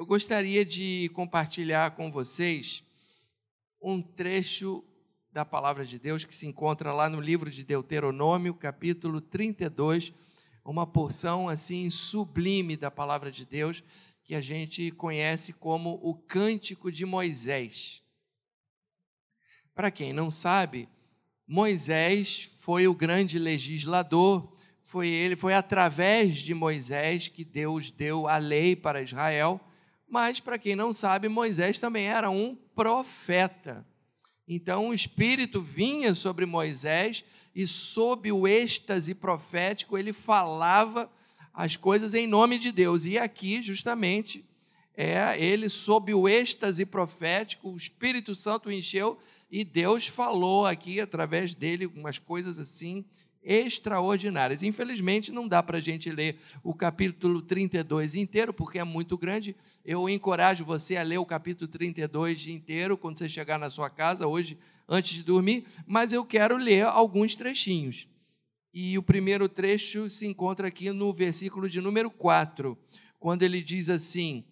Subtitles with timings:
[0.00, 2.82] eu gostaria de compartilhar com vocês
[3.82, 4.82] um trecho
[5.30, 10.10] da palavra de Deus que se encontra lá no livro de Deuteronômio, capítulo 32,
[10.64, 13.84] uma porção assim sublime da palavra de Deus
[14.24, 18.02] que a gente conhece como o Cântico de Moisés.
[19.74, 20.88] Para quem não sabe,
[21.46, 28.38] Moisés foi o grande legislador, foi ele, foi através de Moisés que Deus deu a
[28.38, 29.60] lei para Israel,
[30.10, 33.86] mas para quem não sabe, Moisés também era um profeta.
[34.46, 41.10] Então o Espírito vinha sobre Moisés e, sob o êxtase profético, ele falava
[41.54, 43.04] as coisas em nome de Deus.
[43.04, 44.44] E aqui, justamente,
[44.96, 49.18] é ele, sob o êxtase profético, o Espírito Santo encheu
[49.50, 53.04] e Deus falou aqui através dele umas coisas assim
[53.42, 54.62] extraordinárias.
[54.62, 59.56] Infelizmente, não dá para a gente ler o capítulo 32 inteiro, porque é muito grande.
[59.84, 64.26] Eu encorajo você a ler o capítulo 32 inteiro quando você chegar na sua casa,
[64.26, 68.08] hoje, antes de dormir, mas eu quero ler alguns trechinhos.
[68.72, 72.78] E o primeiro trecho se encontra aqui no versículo de número 4,
[73.18, 74.44] quando ele diz assim,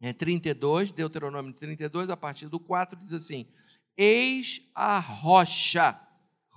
[0.00, 3.46] é 32, Deuteronômio 32, a partir do 4, diz assim:
[3.96, 5.98] Eis a rocha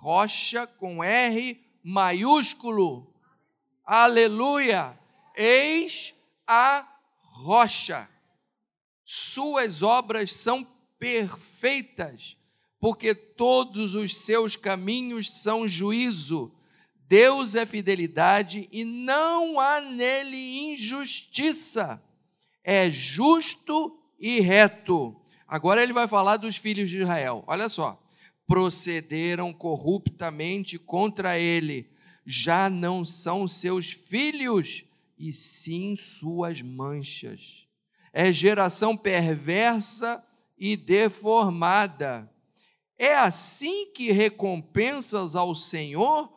[0.05, 3.11] rocha com R maiúsculo.
[3.83, 4.95] Aleluia!
[5.35, 6.13] Eis
[6.45, 6.87] a
[7.19, 8.07] rocha.
[9.03, 10.63] Suas obras são
[10.99, 12.37] perfeitas,
[12.79, 16.53] porque todos os seus caminhos são juízo.
[17.07, 21.99] Deus é fidelidade e não há nele injustiça.
[22.63, 25.19] É justo e reto.
[25.47, 27.43] Agora ele vai falar dos filhos de Israel.
[27.47, 28.04] Olha só
[28.47, 31.89] procederam corruptamente contra ele,
[32.25, 34.83] já não são seus filhos,
[35.17, 37.67] e sim suas manchas.
[38.11, 40.25] É geração perversa
[40.57, 42.29] e deformada.
[42.97, 46.31] É assim que recompensas ao Senhor,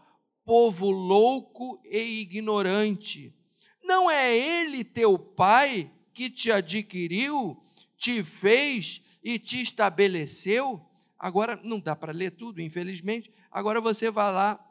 [0.45, 3.35] povo louco e ignorante.
[3.83, 7.57] Não é ele teu pai que te adquiriu,
[7.97, 10.88] te fez e te estabeleceu?
[11.19, 13.33] Agora, não dá para ler tudo, infelizmente.
[13.51, 14.65] Agora você vai lá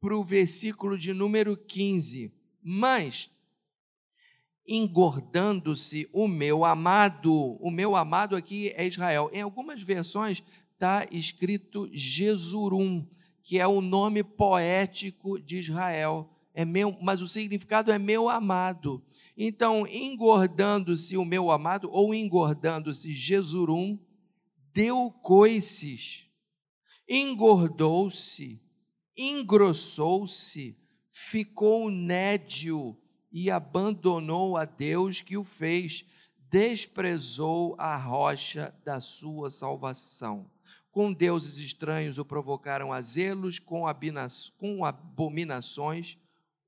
[0.00, 2.32] para o versículo de número 15.
[2.62, 3.30] Mas,
[4.66, 9.30] engordando-se o meu amado, o meu amado aqui é Israel.
[9.32, 10.42] Em algumas versões
[10.72, 13.06] está escrito Jesurum,
[13.42, 16.30] que é o nome poético de Israel.
[16.54, 19.04] É meu, mas o significado é meu amado.
[19.36, 23.98] Então, engordando-se o meu amado, ou engordando-se Jesurum,
[24.76, 26.26] deu coices,
[27.08, 28.60] engordou-se,
[29.16, 30.78] engrossou-se,
[31.10, 32.94] ficou nédio
[33.32, 36.04] e abandonou a Deus que o fez,
[36.50, 40.50] desprezou a rocha da sua salvação.
[40.90, 43.84] Com deuses estranhos o provocaram a zelos, com,
[44.58, 46.18] com abominações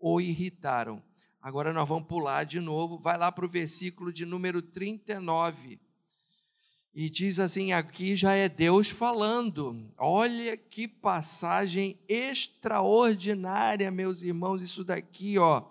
[0.01, 1.03] o irritaram.
[1.43, 5.79] Agora nós vamos pular de novo, vai lá para o versículo de número 39.
[6.95, 9.89] E diz assim: aqui já é Deus falando.
[9.97, 15.63] Olha que passagem extraordinária, meus irmãos, isso daqui, ó.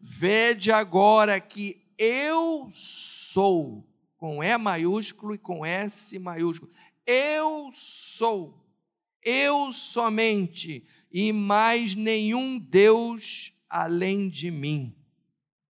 [0.00, 3.86] Vede agora que eu sou,
[4.16, 6.70] com E maiúsculo e com S maiúsculo.
[7.06, 8.62] Eu sou,
[9.22, 14.94] eu somente, e mais nenhum Deus além de mim.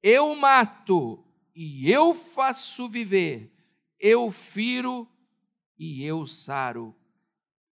[0.02, 1.24] Eu mato
[1.54, 3.53] e eu faço viver
[4.04, 5.08] eu firo
[5.78, 6.94] e eu saro,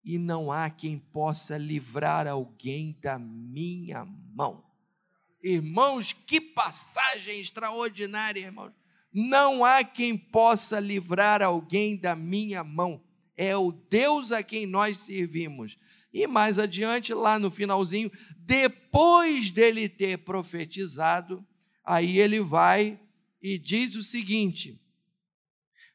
[0.03, 4.65] e não há quem possa livrar alguém da minha mão.
[5.43, 8.73] Irmãos, que passagem extraordinária, irmãos.
[9.13, 13.05] Não há quem possa livrar alguém da minha mão.
[13.37, 15.77] É o Deus a quem nós servimos.
[16.15, 21.47] E mais adiante, lá no finalzinho, depois dele ter profetizado,
[21.85, 22.99] aí ele vai
[23.43, 24.82] e diz o seguinte: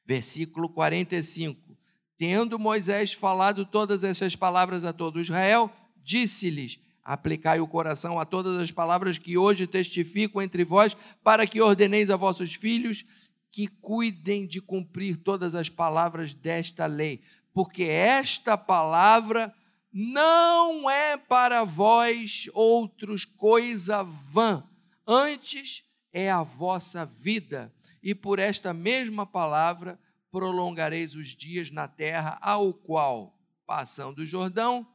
[0.08, 1.78] Versículo 45.
[2.18, 5.70] Tendo Moisés falado todas essas palavras a todo Israel,
[6.02, 11.62] disse-lhes: Aplicai o coração a todas as palavras que hoje testifico entre vós, para que
[11.62, 13.06] ordeneis a vossos filhos
[13.52, 17.22] que cuidem de cumprir todas as palavras desta lei,
[17.54, 19.54] porque esta palavra
[19.92, 24.64] não é para vós outros coisa vã,
[25.06, 25.84] antes
[26.14, 27.74] é a vossa vida
[28.08, 30.00] e por esta mesma palavra
[30.32, 34.88] prolongareis os dias na terra, ao qual, passando o Jordão,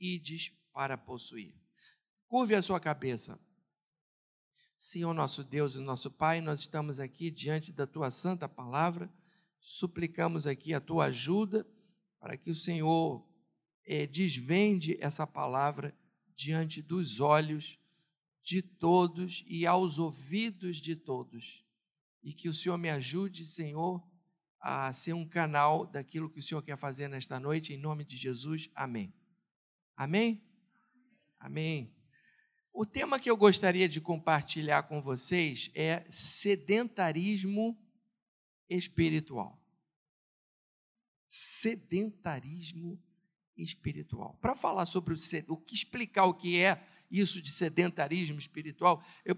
[0.00, 1.54] ides para possuir.
[2.26, 3.38] Curve a sua cabeça.
[4.78, 9.12] Senhor nosso Deus e nosso Pai, nós estamos aqui diante da tua santa palavra,
[9.60, 11.66] suplicamos aqui a tua ajuda
[12.18, 13.28] para que o Senhor
[13.84, 15.94] eh, desvende essa palavra
[16.34, 17.78] diante dos olhos
[18.42, 21.62] de todos e aos ouvidos de todos.
[22.22, 24.02] E que o Senhor me ajude, Senhor,
[24.60, 28.16] a ser um canal daquilo que o Senhor quer fazer nesta noite, em nome de
[28.16, 28.70] Jesus.
[28.74, 29.12] Amém.
[29.96, 30.44] Amém?
[31.38, 31.94] Amém.
[32.72, 37.78] O tema que eu gostaria de compartilhar com vocês é sedentarismo
[38.68, 39.60] espiritual.
[41.28, 43.02] Sedentarismo
[43.56, 44.38] espiritual.
[44.40, 45.16] Para falar sobre o,
[45.48, 46.88] o que explicar o que é
[47.20, 49.36] isso de sedentarismo espiritual, eu,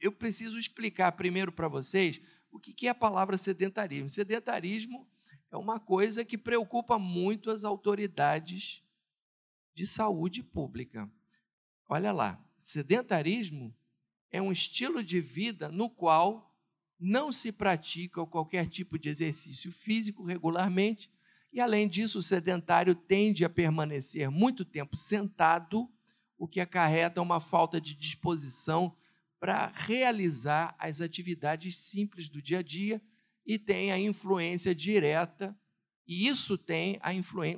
[0.00, 2.20] eu preciso explicar primeiro para vocês
[2.50, 4.08] o que é a palavra sedentarismo.
[4.08, 5.06] Sedentarismo
[5.50, 8.82] é uma coisa que preocupa muito as autoridades
[9.74, 11.10] de saúde pública.
[11.88, 13.74] Olha lá, sedentarismo
[14.30, 16.56] é um estilo de vida no qual
[16.98, 21.10] não se pratica qualquer tipo de exercício físico regularmente,
[21.52, 25.90] e além disso, o sedentário tende a permanecer muito tempo sentado,
[26.40, 28.96] o que acarreta uma falta de disposição
[29.38, 33.00] para realizar as atividades simples do dia a dia
[33.44, 35.54] e tem a influência direta,
[36.06, 36.98] e isso tem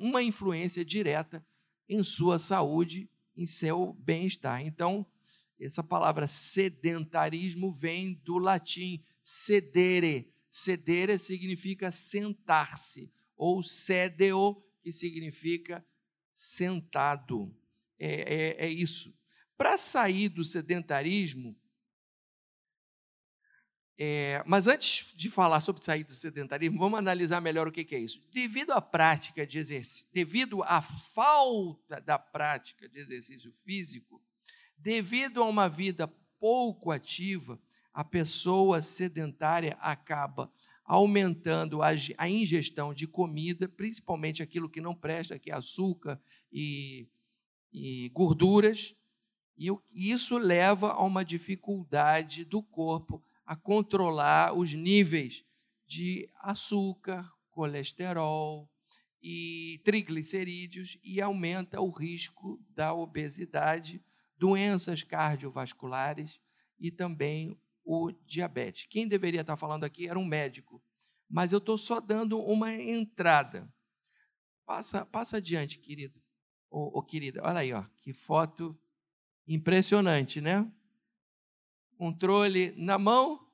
[0.00, 1.46] uma influência direta
[1.88, 4.67] em sua saúde em seu bem-estar.
[4.67, 5.06] Então,
[5.61, 10.35] essa palavra sedentarismo vem do latim sedere.
[10.50, 15.87] Sedere significa sentar-se, ou sedeo, que significa
[16.32, 17.55] sentado.
[18.04, 19.16] É, é, é isso.
[19.56, 21.56] Para sair do sedentarismo,
[23.96, 27.99] é, mas antes de falar sobre sair do sedentarismo, vamos analisar melhor o que, é
[28.00, 28.20] isso.
[28.32, 34.20] Devido à prática de exercício, devido à falta da prática de exercício físico,
[34.76, 36.08] devido a uma vida
[36.40, 37.56] pouco ativa,
[37.94, 40.52] a pessoa sedentária acaba
[40.84, 46.20] aumentando a, a ingestão de comida, principalmente aquilo que não presta, que é açúcar
[46.50, 47.06] e,
[47.73, 48.95] e gorduras,
[49.57, 55.45] e isso leva a uma dificuldade do corpo a controlar os níveis
[55.87, 58.69] de açúcar, colesterol
[59.23, 64.03] e triglicerídeos e aumenta o risco da obesidade,
[64.37, 66.41] doenças cardiovasculares
[66.79, 68.87] e também o diabetes.
[68.89, 70.83] Quem deveria estar falando aqui era um médico,
[71.29, 73.73] mas eu estou só dando uma entrada.
[74.65, 76.22] Passa, passa adiante, querido.
[76.73, 78.77] Ô, ô, querida, olha aí, ó, que foto
[79.47, 80.71] impressionante, né?
[82.03, 83.47] controle na mão,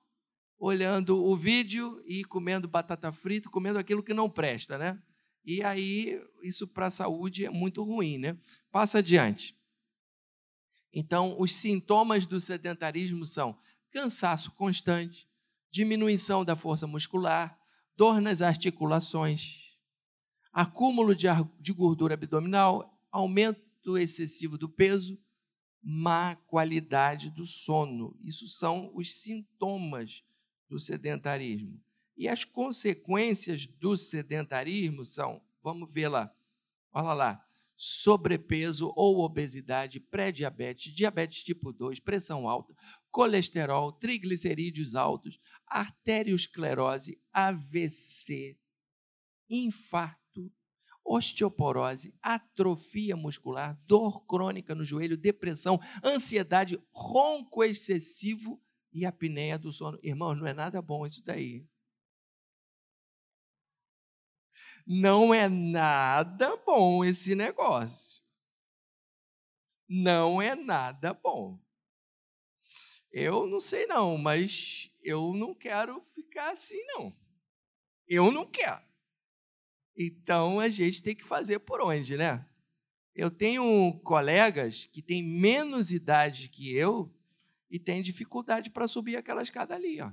[0.58, 4.98] olhando o vídeo e comendo batata frita, comendo aquilo que não presta, né?
[5.44, 8.38] E aí, isso para a saúde é muito ruim, né?
[8.70, 9.54] Passa adiante.
[10.90, 13.54] Então, os sintomas do sedentarismo são
[13.90, 15.28] cansaço constante,
[15.70, 17.60] diminuição da força muscular,
[17.98, 19.76] dor nas articulações,
[20.50, 25.18] acúmulo de gordura abdominal, aumento excessivo do peso,
[25.82, 28.16] má qualidade do sono.
[28.22, 30.24] Isso são os sintomas
[30.68, 31.80] do sedentarismo.
[32.16, 36.34] E as consequências do sedentarismo são, vamos ver lá,
[36.92, 37.44] olha lá,
[37.76, 42.74] sobrepeso ou obesidade, pré-diabetes, diabetes tipo 2, pressão alta,
[43.10, 48.58] colesterol, triglicerídeos altos, arteriosclerose, AVC,
[49.48, 50.17] infarto
[51.08, 58.62] osteoporose, atrofia muscular, dor crônica no joelho, depressão, ansiedade, ronco excessivo
[58.92, 59.98] e apneia do sono.
[60.02, 61.66] Irmãos, não é nada bom isso daí.
[64.86, 68.22] Não é nada bom esse negócio.
[69.88, 71.58] Não é nada bom.
[73.10, 77.14] Eu não sei não, mas eu não quero ficar assim não.
[78.06, 78.87] Eu não quero.
[79.98, 82.46] Então a gente tem que fazer por onde, né?
[83.12, 87.12] Eu tenho colegas que têm menos idade que eu
[87.68, 90.12] e têm dificuldade para subir aquela escada ali, ó.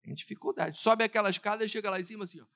[0.00, 0.78] Tem dificuldade.
[0.78, 2.46] Sobe aquela escada e chega lá em cima assim, ó.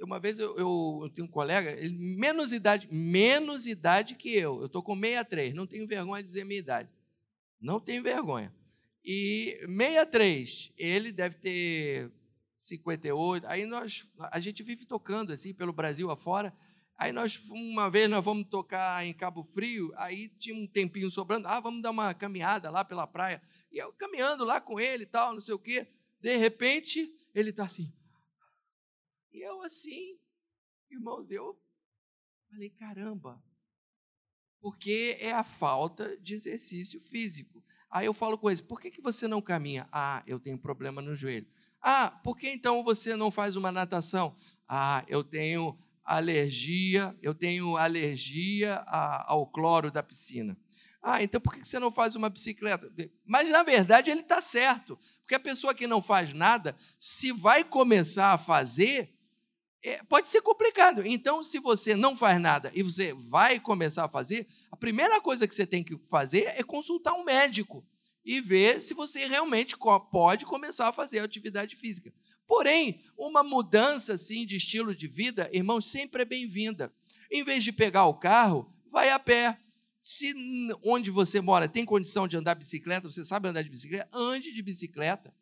[0.00, 4.58] Uma vez eu, eu, eu tenho um colega, ele, menos idade, menos idade que eu.
[4.58, 6.90] Eu estou com 63, não tenho vergonha de dizer minha idade.
[7.60, 8.52] Não tenho vergonha.
[9.04, 12.10] E 63, ele deve ter
[12.62, 13.46] 58.
[13.46, 16.54] Aí nós, a gente vive tocando assim pelo Brasil afora.
[16.96, 21.48] Aí nós, uma vez nós vamos tocar em Cabo Frio, aí tinha um tempinho sobrando,
[21.48, 23.42] ah, vamos dar uma caminhada lá pela praia.
[23.72, 25.88] E eu caminhando lá com ele e tal, não sei o quê.
[26.20, 27.92] De repente, ele está assim.
[29.32, 30.18] E eu assim,
[30.90, 31.58] irmãos, eu
[32.48, 33.42] falei, caramba,
[34.60, 37.64] porque é a falta de exercício físico.
[37.90, 39.88] Aí eu falo com eles: por que, que você não caminha?
[39.90, 41.46] Ah, eu tenho problema no joelho.
[41.82, 44.36] Ah, por que então você não faz uma natação?
[44.68, 48.76] Ah, eu tenho alergia, eu tenho alergia
[49.26, 50.56] ao cloro da piscina.
[51.02, 52.88] Ah, então por que você não faz uma bicicleta?
[53.26, 57.64] Mas na verdade ele está certo, porque a pessoa que não faz nada, se vai
[57.64, 59.12] começar a fazer,
[59.82, 61.04] é, pode ser complicado.
[61.04, 65.48] Então, se você não faz nada e você vai começar a fazer, a primeira coisa
[65.48, 67.84] que você tem que fazer é consultar um médico
[68.24, 69.76] e ver se você realmente
[70.10, 72.12] pode começar a fazer atividade física.
[72.46, 76.92] Porém, uma mudança assim de estilo de vida, irmãos, sempre é bem-vinda.
[77.30, 79.58] Em vez de pegar o carro, vai a pé.
[80.02, 80.34] Se
[80.84, 84.62] onde você mora tem condição de andar bicicleta, você sabe andar de bicicleta, ande de
[84.62, 85.32] bicicleta.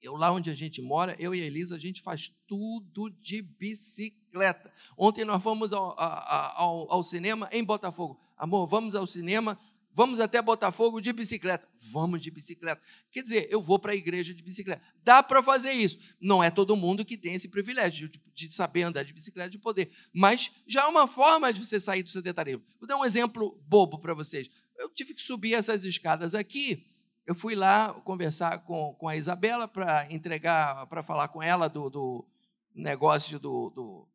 [0.00, 3.42] Eu, lá onde a gente mora, eu e a Elisa, a gente faz tudo de
[3.42, 4.72] bicicleta.
[4.96, 8.18] Ontem nós fomos ao, ao, ao, cinema em Botafogo.
[8.36, 9.58] Amor, vamos ao cinema,
[9.98, 11.66] vamos até Botafogo de bicicleta.
[11.90, 12.80] Vamos de bicicleta.
[13.10, 14.80] Quer dizer, eu vou para a igreja de bicicleta.
[15.02, 15.98] Dá para fazer isso.
[16.20, 19.58] Não é todo mundo que tem esse privilégio de, de saber andar de bicicleta, de
[19.58, 19.90] poder.
[20.12, 22.62] Mas já é uma forma de você sair do sedentarismo.
[22.78, 24.48] Vou dar um exemplo bobo para vocês.
[24.78, 26.86] Eu tive que subir essas escadas aqui
[27.26, 31.90] eu fui lá conversar com, com a Isabela para entregar, para falar com ela do,
[31.90, 32.26] do
[32.74, 34.08] negócio do, do,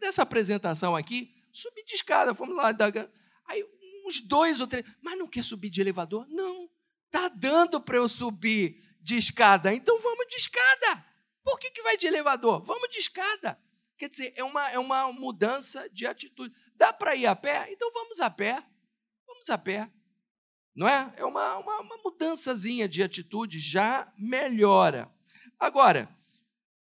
[0.00, 1.32] dessa apresentação aqui.
[1.52, 2.72] Subi de escada, fomos lá.
[3.46, 3.64] Aí
[4.10, 6.26] uns dois ou três, mas não quer subir de elevador?
[6.28, 6.68] Não,
[7.10, 11.04] tá dando para eu subir de escada, então vamos de escada.
[11.42, 12.62] Por que, que vai de elevador?
[12.62, 13.58] Vamos de escada.
[13.96, 16.54] Quer dizer, é uma, é uma mudança de atitude.
[16.76, 17.70] Dá para ir a pé?
[17.72, 18.62] Então vamos a pé.
[19.26, 19.90] Vamos a pé.
[20.74, 21.12] Não é?
[21.16, 25.10] É uma, uma, uma mudançazinha de atitude, já melhora.
[25.58, 26.08] Agora,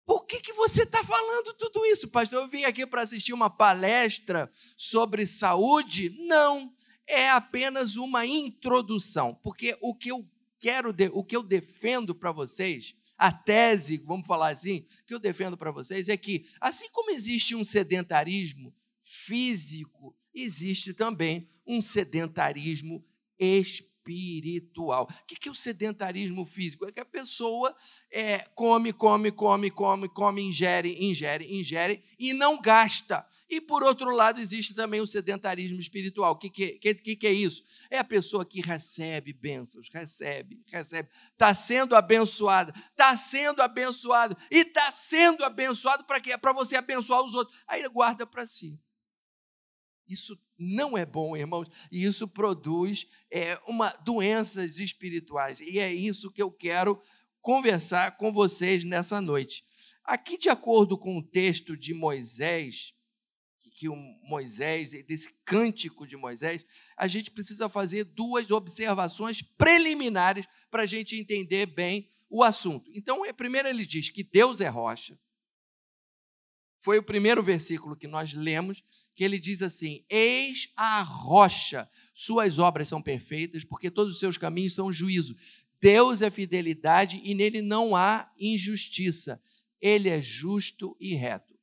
[0.05, 2.43] por que, que você está falando tudo isso, pastor?
[2.43, 6.09] Eu vim aqui para assistir uma palestra sobre saúde?
[6.27, 6.74] Não,
[7.07, 10.27] é apenas uma introdução, porque o que eu
[10.59, 15.57] quero, o que eu defendo para vocês, a tese, vamos falar assim, que eu defendo
[15.57, 23.05] para vocês é que, assim como existe um sedentarismo físico, existe também um sedentarismo
[23.39, 23.94] espiritual.
[24.05, 26.85] O que é o sedentarismo físico?
[26.85, 27.75] É que a pessoa
[28.11, 33.27] é, come, come, come, come, come, ingere, ingere, ingere e não gasta.
[33.49, 36.33] E, por outro lado, existe também o sedentarismo espiritual.
[36.33, 37.63] O que, que, que, que é isso?
[37.89, 44.59] É a pessoa que recebe bênçãos, recebe, recebe, está sendo abençoada, está sendo abençoado, e
[44.59, 46.37] está sendo abençoado para quê?
[46.37, 47.55] Para você abençoar os outros.
[47.67, 48.84] Aí guarda para si.
[50.07, 55.59] Isso não é bom, irmãos, e isso produz é, uma doenças espirituais.
[55.59, 57.01] E é isso que eu quero
[57.41, 59.63] conversar com vocês nessa noite.
[60.03, 62.93] Aqui, de acordo com o texto de Moisés,
[63.75, 66.63] que, o Moisés, desse cântico de Moisés,
[66.95, 72.89] a gente precisa fazer duas observações preliminares para a gente entender bem o assunto.
[72.93, 75.19] Então, é, primeiro ele diz que Deus é rocha.
[76.85, 78.83] Foi o primeiro versículo que nós lemos,
[79.15, 84.37] que ele diz assim: Eis a rocha, suas obras são perfeitas, porque todos os seus
[84.37, 85.35] caminhos são juízo.
[85.81, 89.41] Deus é fidelidade e nele não há injustiça.
[89.81, 91.57] Ele é justo e reto.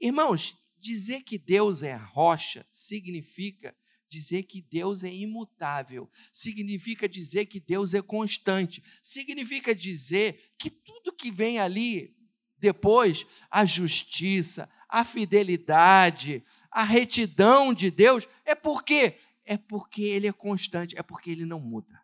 [0.00, 3.76] Irmãos, dizer que Deus é rocha significa
[4.08, 11.12] dizer que Deus é imutável, significa dizer que Deus é constante, significa dizer que tudo
[11.12, 12.16] que vem ali
[12.64, 20.32] depois, a justiça, a fidelidade, a retidão de Deus, é porque é porque ele é
[20.32, 22.00] constante, é porque ele não muda.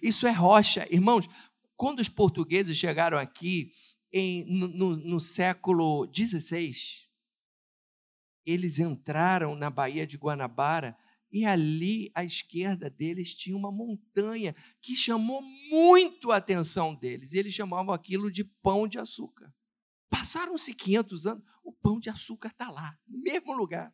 [0.00, 1.28] Isso é rocha, irmãos.
[1.76, 3.72] Quando os portugueses chegaram aqui
[4.12, 6.72] em, no, no, no século XVI,
[8.46, 10.96] eles entraram na Baía de Guanabara
[11.32, 17.32] e ali à esquerda deles tinha uma montanha que chamou muito a atenção deles.
[17.32, 19.52] E eles chamavam aquilo de pão de açúcar.
[20.10, 23.92] Passaram-se 500 anos, o pão de açúcar está lá, no mesmo lugar.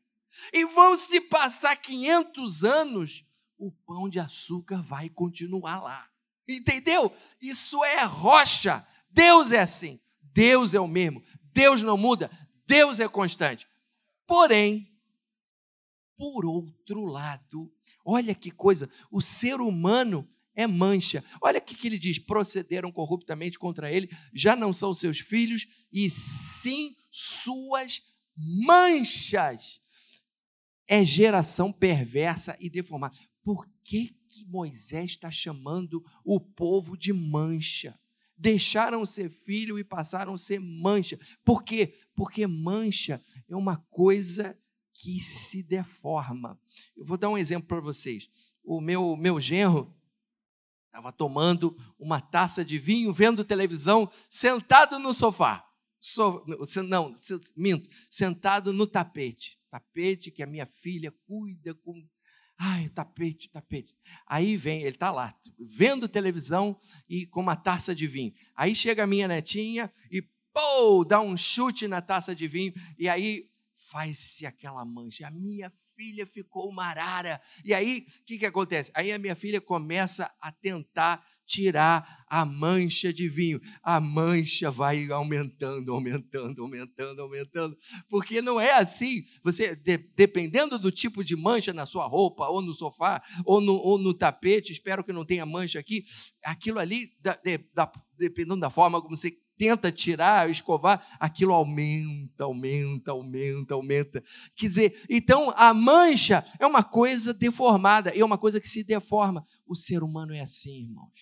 [0.52, 3.24] E vão se passar 500 anos,
[3.56, 6.10] o pão de açúcar vai continuar lá.
[6.48, 7.14] Entendeu?
[7.40, 8.84] Isso é rocha.
[9.10, 10.00] Deus é assim.
[10.20, 11.22] Deus é o mesmo.
[11.52, 12.30] Deus não muda.
[12.66, 13.68] Deus é constante.
[14.26, 14.88] Porém,
[16.18, 17.72] por outro lado,
[18.04, 21.24] olha que coisa, o ser humano é mancha.
[21.40, 26.10] Olha o que ele diz: procederam corruptamente contra ele, já não são seus filhos, e
[26.10, 28.02] sim suas
[28.36, 29.80] manchas.
[30.88, 33.16] É geração perversa e deformada.
[33.44, 37.96] Por que, que Moisés está chamando o povo de mancha?
[38.36, 41.18] Deixaram ser filho e passaram a ser mancha.
[41.44, 41.94] Por quê?
[42.14, 44.58] Porque mancha é uma coisa
[44.98, 46.60] que se deforma.
[46.96, 48.28] Eu vou dar um exemplo para vocês.
[48.62, 49.94] O meu, meu genro,
[50.88, 55.64] Estava tomando uma taça de vinho, vendo televisão, sentado no sofá.
[56.00, 56.44] So,
[56.88, 57.14] não,
[57.56, 59.60] minto, sentado no tapete.
[59.70, 62.04] Tapete que a minha filha cuida com.
[62.58, 63.96] Ai, tapete, tapete.
[64.26, 66.76] Aí vem, ele está lá, vendo televisão
[67.08, 68.34] e com uma taça de vinho.
[68.56, 72.72] Aí chega a minha netinha e, pô, dá um chute na taça de vinho.
[72.98, 73.48] E aí
[73.90, 75.26] faz-se aquela mancha.
[75.26, 77.40] A minha filha ficou uma arara.
[77.64, 78.90] E aí, o que, que acontece?
[78.94, 83.58] Aí a minha filha começa a tentar tirar a mancha de vinho.
[83.82, 87.76] A mancha vai aumentando, aumentando, aumentando, aumentando.
[88.08, 89.24] Porque não é assim.
[89.42, 93.72] Você, de, dependendo do tipo de mancha na sua roupa, ou no sofá, ou no,
[93.72, 96.04] ou no tapete, espero que não tenha mancha aqui,
[96.44, 102.44] aquilo ali, da, de, da, dependendo da forma como você tenta tirar, escovar, aquilo aumenta,
[102.44, 104.24] aumenta, aumenta, aumenta.
[104.54, 109.44] Quer dizer, então a mancha é uma coisa deformada, é uma coisa que se deforma.
[109.66, 111.12] O ser humano é assim, irmãos.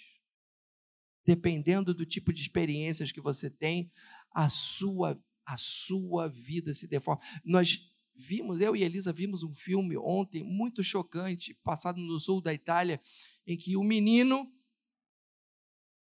[1.27, 3.91] Dependendo do tipo de experiências que você tem,
[4.31, 7.23] a sua a sua vida se deforma.
[7.45, 12.53] Nós vimos, eu e Elisa vimos um filme ontem muito chocante, passado no sul da
[12.53, 13.01] Itália,
[13.47, 14.53] em que o menino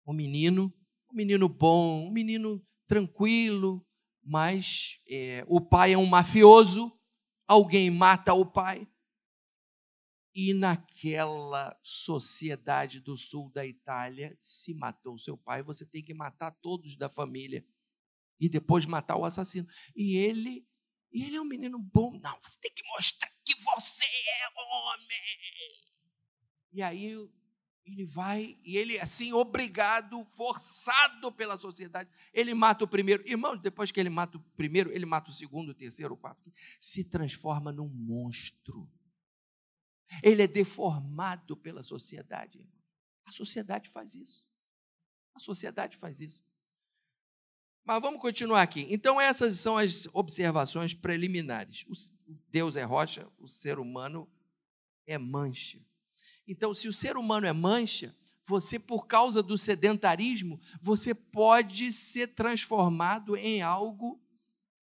[0.06, 0.74] o menino
[1.13, 3.86] um menino bom, um menino tranquilo,
[4.24, 6.91] mas é, o pai é um mafioso,
[7.48, 8.88] alguém mata o pai.
[10.36, 16.50] E naquela sociedade do sul da Itália, se matou seu pai, você tem que matar
[16.50, 17.63] todos da família
[18.39, 19.67] e depois matar o assassino.
[19.96, 20.67] E ele,
[21.12, 22.20] ele é um menino bom.
[22.20, 25.22] Não, você tem que mostrar que você é homem.
[26.72, 27.15] E aí
[27.86, 33.28] ele vai e ele, assim, obrigado, forçado pela sociedade, ele mata o primeiro.
[33.28, 36.52] Irmãos, depois que ele mata o primeiro, ele mata o segundo, o terceiro, o quarto.
[36.80, 38.90] Se transforma num monstro.
[40.22, 42.70] Ele é deformado pela sociedade.
[43.25, 44.46] A sociedade faz isso.
[45.34, 46.46] A sociedade faz isso.
[47.84, 48.88] Mas vamos continuar aqui.
[48.90, 51.86] Então, essas são as observações preliminares.
[51.88, 51.93] O
[52.50, 54.32] Deus é rocha, o ser humano
[55.06, 55.84] é mancha.
[56.47, 62.27] Então, se o ser humano é mancha, você, por causa do sedentarismo, você pode ser
[62.27, 64.21] transformado em algo,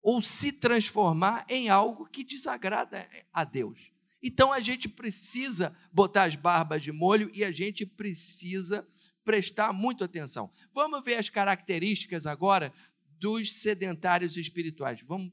[0.03, 3.90] ou se transformar em algo que desagrada a Deus.
[4.23, 8.87] Então a gente precisa botar as barbas de molho e a gente precisa
[9.25, 10.51] prestar muito atenção.
[10.73, 12.73] Vamos ver as características agora
[13.19, 15.01] dos sedentários espirituais.
[15.03, 15.33] Vamos.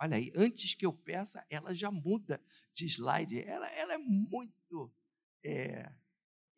[0.00, 2.42] Olha aí, antes que eu peça, ela já muda
[2.76, 3.40] de slide.
[3.40, 4.92] Ela, ela é muito
[5.44, 5.90] é,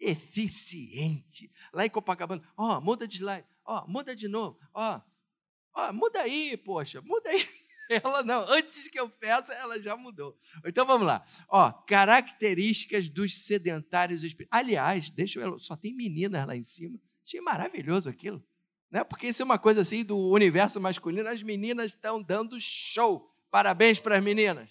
[0.00, 1.50] eficiente.
[1.72, 5.81] Lá em Copacabana, ó, oh, muda de slide, ó, oh, muda de novo, ó, oh,
[5.81, 7.46] ó, muda aí, poxa, muda aí.
[8.04, 10.38] Ela não, antes que eu peça, ela já mudou.
[10.62, 11.24] Então vamos lá.
[11.48, 14.62] Ó, características dos sedentários espirituais.
[14.62, 17.00] Aliás, deixa eu, só tem meninas lá em cima.
[17.24, 18.44] Achei maravilhoso aquilo.
[18.90, 19.02] Né?
[19.04, 21.31] Porque isso é uma coisa assim do universo masculino.
[21.31, 23.35] As meninas estão dando show.
[23.50, 24.68] Parabéns para as meninas.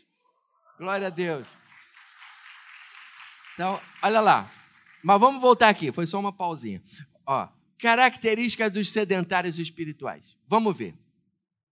[0.78, 1.48] Glória a Deus.
[3.54, 4.52] Então, olha lá.
[5.04, 6.84] Mas vamos voltar aqui, foi só uma pausinha.
[7.26, 7.48] Ó,
[7.80, 10.38] características dos sedentários espirituais.
[10.48, 10.96] Vamos ver.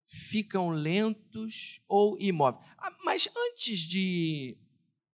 [0.05, 2.65] Ficam lentos ou imóveis.
[2.77, 4.57] Ah, mas antes de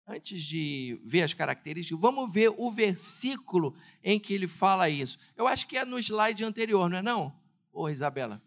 [0.08, 5.19] antes de ver as características, vamos ver o versículo em que ele fala isso.
[5.38, 7.39] Eu acho que é no slide anterior, não é não?
[7.71, 8.41] Ô, Isabela.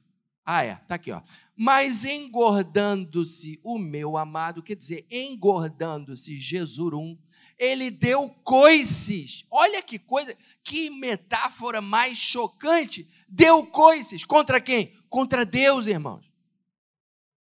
[0.44, 1.22] Ah, é, tá aqui, ó.
[1.56, 7.16] Mas engordando-se o meu amado, quer dizer, engordando-se Jesurum,
[7.58, 9.44] ele deu coices.
[9.48, 13.08] Olha que coisa, que metáfora mais chocante.
[13.28, 14.92] Deu coices contra quem?
[15.08, 16.24] Contra Deus, irmãos.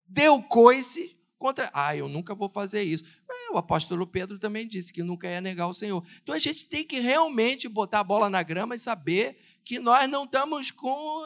[0.05, 1.71] Deu coices contra.
[1.73, 3.03] Ah, eu nunca vou fazer isso.
[3.51, 6.03] o apóstolo Pedro também disse que nunca ia negar o Senhor.
[6.21, 10.09] Então a gente tem que realmente botar a bola na grama e saber que nós
[10.09, 11.25] não estamos com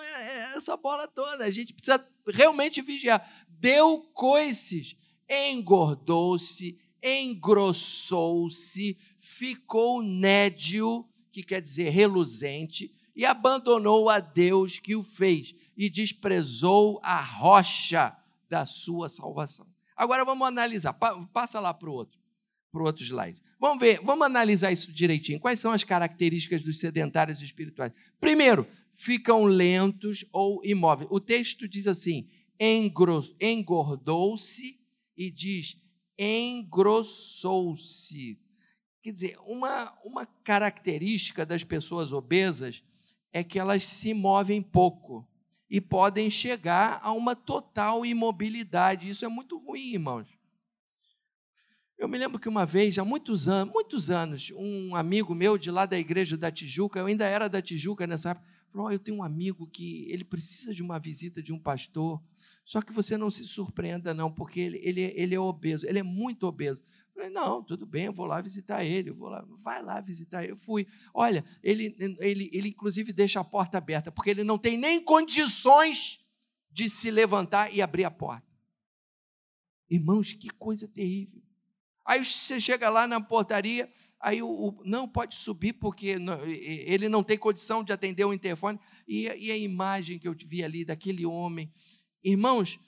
[0.55, 1.43] essa bola toda.
[1.43, 3.27] A gente precisa realmente vigiar.
[3.47, 4.95] Deu coices,
[5.29, 15.53] engordou-se, engrossou-se, ficou nédio, que quer dizer reluzente, e abandonou a Deus que o fez,
[15.75, 18.15] e desprezou a rocha
[18.47, 19.67] da sua salvação.
[19.95, 20.93] Agora vamos analisar,
[21.33, 22.19] passa lá para o outro,
[22.71, 23.41] para o outro slide.
[23.59, 25.39] Vamos ver, vamos analisar isso direitinho.
[25.39, 27.91] Quais são as características dos sedentários espirituais?
[28.19, 31.09] Primeiro, ficam lentos ou imóveis.
[31.11, 32.29] O texto diz assim:
[33.39, 34.77] engordou-se
[35.15, 35.75] e diz
[36.17, 37.19] engrossou-se.
[39.03, 42.83] Quer dizer, uma, uma característica das pessoas obesas
[43.31, 45.27] é que elas se movem pouco
[45.69, 49.09] e podem chegar a uma total imobilidade.
[49.09, 50.36] Isso é muito ruim, irmãos.
[51.97, 55.71] Eu me lembro que uma vez, há muitos anos, muitos anos, um amigo meu de
[55.71, 58.99] lá da igreja da Tijuca, eu ainda era da Tijuca nessa época, falou: oh, Eu
[58.99, 62.21] tenho um amigo que ele precisa de uma visita de um pastor,
[62.63, 66.03] só que você não se surpreenda, não, porque ele, ele, ele é obeso, ele é
[66.03, 66.83] muito obeso.
[66.83, 70.43] Eu falei: Não, tudo bem, eu vou lá visitar ele, vou lá, vai lá visitar
[70.43, 70.51] ele.
[70.53, 70.85] Eu fui.
[71.11, 76.23] Olha, ele, ele, ele inclusive deixa a porta aberta, porque ele não tem nem condições
[76.69, 78.45] de se levantar e abrir a porta.
[79.89, 81.46] Irmãos, que coisa terrível.
[82.07, 87.09] Aí você chega lá na portaria, aí o, o não pode subir porque não, ele
[87.09, 88.79] não tem condição de atender o interfone.
[89.05, 91.69] E, e a imagem que eu vi ali daquele homem,
[92.23, 92.79] irmãos,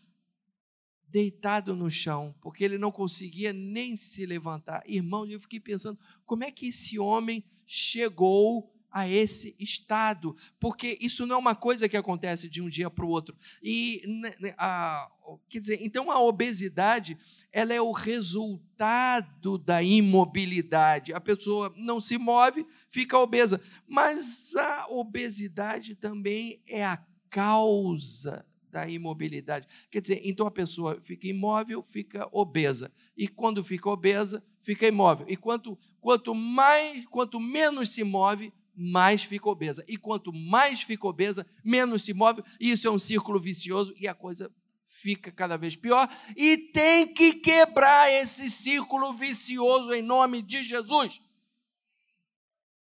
[1.06, 4.84] deitado no chão, porque ele não conseguia nem se levantar.
[4.88, 11.26] Irmão, eu fiquei pensando, como é que esse homem chegou a esse estado, porque isso
[11.26, 13.36] não é uma coisa que acontece de um dia para o outro.
[13.62, 15.10] E né, né, a,
[15.48, 17.18] quer dizer, então a obesidade,
[17.52, 21.14] ela é o resultado da imobilidade.
[21.14, 28.88] A pessoa não se move, fica obesa, mas a obesidade também é a causa da
[28.88, 29.68] imobilidade.
[29.90, 32.92] Quer dizer, então a pessoa fica imóvel, fica obesa.
[33.18, 35.26] E quando fica obesa, fica imóvel.
[35.30, 39.84] E quanto, quanto mais, quanto menos se move, mais fica obesa.
[39.88, 42.42] E quanto mais fica obesa, menos se move.
[42.60, 44.50] Isso é um círculo vicioso e a coisa
[44.82, 46.10] fica cada vez pior.
[46.36, 51.22] E tem que quebrar esse círculo vicioso em nome de Jesus.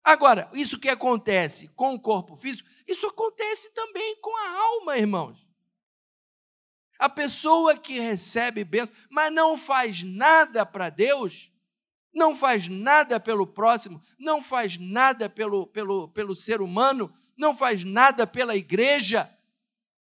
[0.03, 5.47] Agora, isso que acontece com o corpo físico, isso acontece também com a alma, irmãos.
[6.99, 11.52] A pessoa que recebe bênção, mas não faz nada para Deus,
[12.13, 17.85] não faz nada pelo próximo, não faz nada pelo, pelo, pelo ser humano, não faz
[17.85, 19.29] nada pela igreja,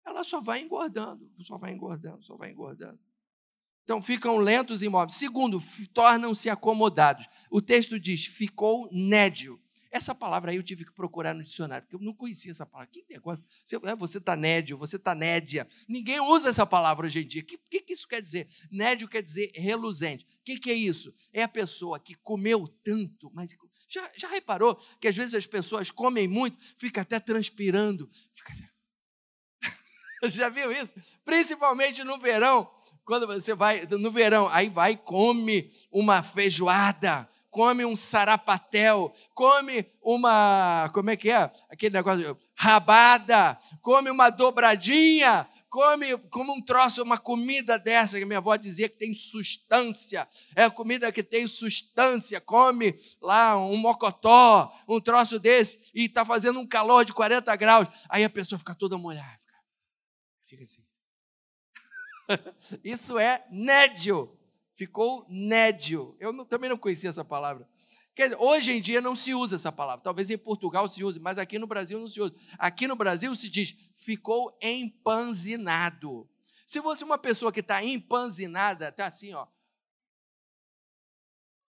[0.04, 2.98] ela só vai engordando, só vai engordando, só vai engordando.
[3.82, 5.16] Então ficam lentos e imóveis.
[5.16, 7.28] Segundo, tornam-se acomodados.
[7.50, 9.60] O texto diz: ficou nédio.
[9.90, 12.90] Essa palavra aí eu tive que procurar no dicionário, porque eu não conhecia essa palavra.
[12.92, 13.44] Que negócio?
[13.64, 15.66] Você está é, nédio, você está nédia.
[15.88, 17.42] Ninguém usa essa palavra hoje em dia.
[17.42, 18.48] O que, que, que, isso quer dizer?
[18.70, 20.24] Nédio quer dizer reluzente.
[20.24, 21.12] O que, que é isso?
[21.32, 23.48] É a pessoa que comeu tanto, mas
[23.88, 28.66] já, já reparou que às vezes as pessoas comem muito, fica até transpirando, fica assim.
[30.36, 30.94] já viu isso?
[31.24, 32.68] Principalmente no verão,
[33.04, 40.90] quando você vai no verão, aí vai come uma feijoada come um sarapatel, come uma,
[40.92, 41.50] como é que é?
[41.70, 48.40] Aquele negócio, rabada, come uma dobradinha, come como um troço, uma comida dessa que minha
[48.40, 55.00] avó dizia que tem substância, é comida que tem substância, come lá um mocotó, um
[55.00, 58.98] troço desse, e está fazendo um calor de 40 graus, aí a pessoa fica toda
[58.98, 59.54] molhada, fica,
[60.44, 60.84] fica assim.
[62.84, 64.35] Isso é nédio
[64.76, 66.14] ficou nédio.
[66.20, 67.68] Eu não, também não conhecia essa palavra.
[68.14, 70.04] Dizer, hoje em dia não se usa essa palavra.
[70.04, 72.34] Talvez em Portugal se use, mas aqui no Brasil não se usa.
[72.58, 76.28] Aqui no Brasil se diz ficou empanzinado.
[76.64, 79.46] Se fosse uma pessoa que está empanzinada, está assim, ó.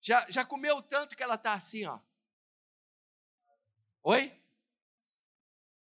[0.01, 1.99] Já, já comeu tanto que ela está assim, ó.
[4.03, 4.33] Oi?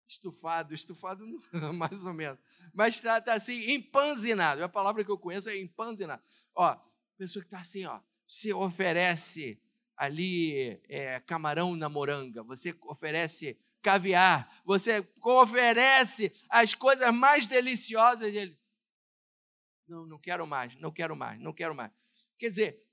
[0.09, 1.24] Estufado, estufado
[1.74, 2.38] mais ou menos.
[2.72, 4.62] Mas está tá assim, empanzinado.
[4.62, 6.22] A palavra que eu conheço é empanzinado.
[6.55, 6.79] Ó,
[7.16, 9.61] pessoa que está assim, ó, você oferece
[9.96, 18.59] ali é, camarão na moranga, você oferece caviar, você oferece as coisas mais deliciosas dele.
[19.87, 21.92] Não, não quero mais, não quero mais, não quero mais.
[22.38, 22.85] Quer dizer,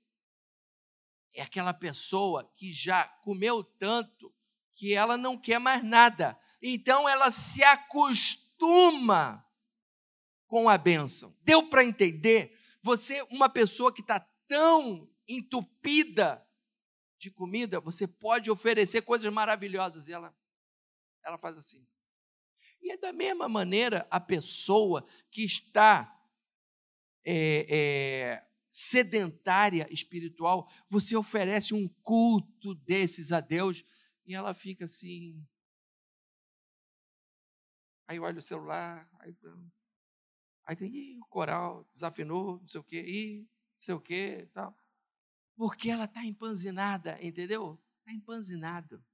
[1.34, 4.32] é aquela pessoa que já comeu tanto
[4.74, 6.38] que ela não quer mais nada.
[6.60, 9.44] Então ela se acostuma
[10.46, 11.34] com a bênção.
[11.42, 12.58] Deu para entender?
[12.82, 16.46] Você, uma pessoa que está tão entupida
[17.18, 20.36] de comida, você pode oferecer coisas maravilhosas e ela,
[21.22, 21.86] ela faz assim.
[22.82, 26.20] E é da mesma maneira a pessoa que está
[27.24, 33.84] é, é, sedentária espiritual, você oferece um culto desses a Deus
[34.26, 35.46] e ela fica assim.
[38.08, 39.32] Aí olha o celular, aí
[40.64, 43.46] Aí tem, Ih, o coral desafinou, não sei o quê, Ih, não
[43.78, 44.76] sei o quê tal.
[45.56, 47.80] Porque ela está empanzinada, entendeu?
[48.00, 49.04] Está empanzinado.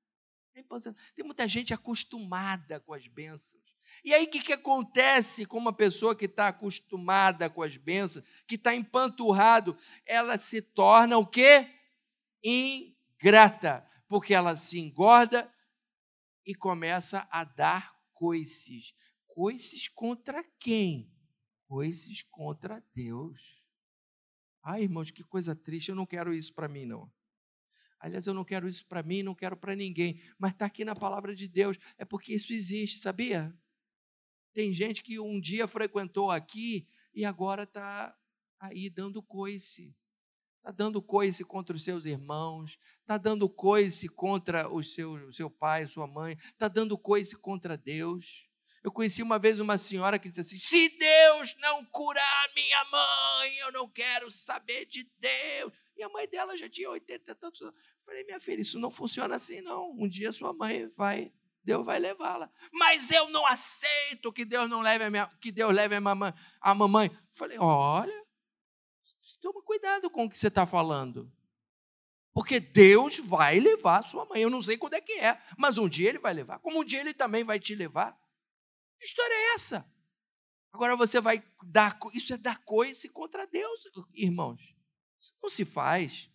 [0.55, 0.99] Tá empanzinado.
[1.15, 3.77] Tem muita gente acostumada com as bênçãos.
[4.05, 8.25] E aí o que, que acontece com uma pessoa que está acostumada com as bênçãos,
[8.47, 9.77] que está empanturrado?
[10.05, 11.67] Ela se torna o quê?
[12.43, 13.87] Ingrata.
[14.09, 15.53] Porque ela se engorda
[16.47, 18.95] e começa a dar coices.
[19.27, 21.13] Coices contra quem?
[21.69, 23.63] Coisas contra Deus.
[24.63, 27.13] Ai, irmãos, que coisa triste, eu não quero isso para mim, não.
[28.01, 30.21] Aliás, eu não quero isso para mim, não quero para ninguém.
[30.39, 31.79] Mas está aqui na palavra de Deus.
[31.97, 33.57] É porque isso existe, sabia?
[34.53, 38.17] Tem gente que um dia frequentou aqui e agora está
[38.59, 39.95] aí dando coice.
[40.59, 45.87] Está dando coice contra os seus irmãos, está dando coice contra o seu, seu pai,
[45.87, 48.48] sua mãe, está dando coice contra Deus.
[48.83, 53.57] Eu conheci uma vez uma senhora que disse assim: se Deus não curar minha mãe,
[53.59, 55.73] eu não quero saber de Deus.
[55.97, 57.75] E a mãe dela já tinha 80 e tantos anos.
[57.75, 59.91] Eu falei, minha filha, isso não funciona assim, não.
[59.91, 61.33] Um dia sua mãe vai,
[61.65, 62.49] Deus vai levá-la.
[62.73, 66.33] Mas eu não aceito que Deus não leve a minha, que Deus leve a mamãe.
[66.61, 67.09] A mamãe.
[67.09, 68.15] Eu falei, olha,
[69.43, 71.31] toma cuidado com o que você está falando.
[72.33, 74.41] Porque Deus vai levar a sua mãe.
[74.41, 76.61] Eu não sei quando é que é, mas um dia ele vai levar.
[76.61, 78.17] Como um dia ele também vai te levar.
[78.99, 79.99] Que história é essa?
[80.73, 81.99] Agora você vai dar.
[82.13, 83.85] Isso é dar coice contra Deus,
[84.15, 84.75] irmãos.
[85.19, 86.31] Isso não se faz.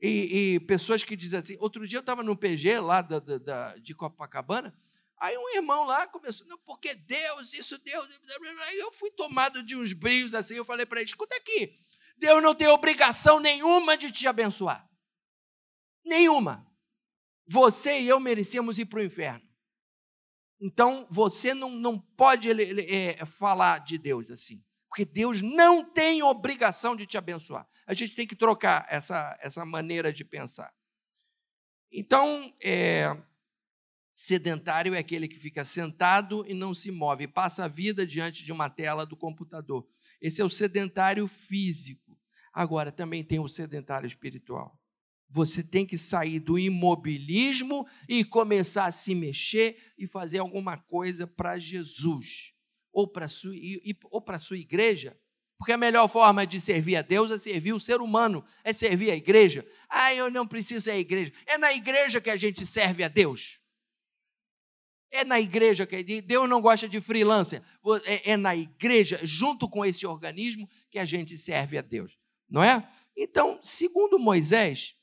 [0.00, 1.56] E, e pessoas que dizem assim.
[1.60, 4.76] Outro dia eu estava no PG lá da, da, da, de Copacabana.
[5.20, 8.08] Aí um irmão lá começou, não, porque Deus, isso, Deus.
[8.74, 10.54] Eu fui tomado de uns brilhos assim.
[10.54, 11.76] Eu falei para ele: escuta aqui.
[12.16, 14.88] Deus não tem obrigação nenhuma de te abençoar.
[16.04, 16.66] Nenhuma.
[17.46, 19.47] Você e eu merecíamos ir para o inferno.
[20.60, 24.64] Então, você não, não pode é, falar de Deus assim.
[24.88, 27.68] Porque Deus não tem obrigação de te abençoar.
[27.86, 30.72] A gente tem que trocar essa, essa maneira de pensar.
[31.92, 33.16] Então, é,
[34.12, 38.50] sedentário é aquele que fica sentado e não se move, passa a vida diante de
[38.50, 39.86] uma tela do computador.
[40.20, 42.18] Esse é o sedentário físico.
[42.52, 44.77] Agora, também tem o sedentário espiritual.
[45.30, 51.26] Você tem que sair do imobilismo e começar a se mexer e fazer alguma coisa
[51.26, 52.54] para Jesus
[52.92, 53.54] ou para sua,
[54.10, 55.18] ou a sua igreja.
[55.58, 59.10] Porque a melhor forma de servir a Deus é servir o ser humano, é servir
[59.10, 59.66] a igreja.
[59.88, 61.32] Ah, eu não preciso à igreja.
[61.46, 63.60] É na igreja que a gente serve a Deus.
[65.10, 67.62] É na igreja que Deus não gosta de freelancer.
[68.04, 72.16] É, é na igreja, junto com esse organismo, que a gente serve a Deus.
[72.48, 72.88] Não é?
[73.16, 74.97] Então, segundo Moisés,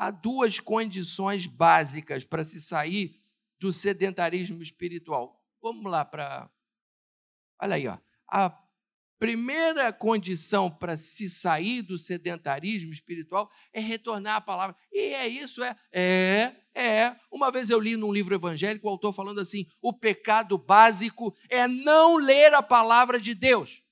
[0.00, 3.20] há duas condições básicas para se sair
[3.58, 5.38] do sedentarismo espiritual.
[5.62, 6.50] Vamos lá para.
[7.60, 7.98] Olha aí, ó.
[8.26, 8.58] A
[9.18, 14.74] primeira condição para se sair do sedentarismo espiritual é retornar à palavra.
[14.90, 15.76] E é isso, é.
[15.92, 17.16] É, é.
[17.30, 21.68] Uma vez eu li num livro evangélico o autor falando assim: o pecado básico é
[21.68, 23.82] não ler a palavra de Deus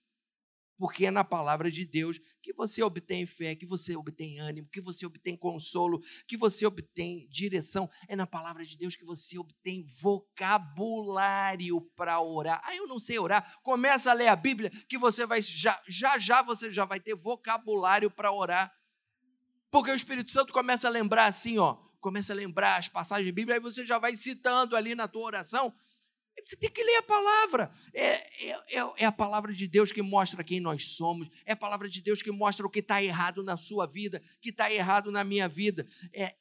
[0.78, 4.80] porque é na palavra de Deus que você obtém fé, que você obtém ânimo, que
[4.80, 7.90] você obtém consolo, que você obtém direção.
[8.06, 12.62] É na palavra de Deus que você obtém vocabulário para orar.
[12.64, 13.58] Ah, eu não sei orar.
[13.62, 17.14] Começa a ler a Bíblia que você vai já já já você já vai ter
[17.14, 18.72] vocabulário para orar.
[19.70, 23.32] Porque o Espírito Santo começa a lembrar assim, ó, começa a lembrar as passagens de
[23.32, 25.74] Bíblia, aí você já vai citando ali na tua oração
[26.46, 27.72] você tem que ler a palavra.
[27.92, 31.28] É, é, é, é, a palavra de Deus que mostra quem nós somos.
[31.44, 34.50] É a palavra de Deus que mostra o que está errado na sua vida, que
[34.50, 35.86] está errado na minha vida.
[36.12, 36.34] É,